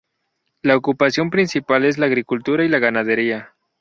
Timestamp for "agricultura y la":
2.07-2.79